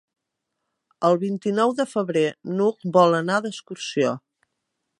[1.09, 4.15] El vint-i-nou de febrer n'Hug vol anar d'excursió.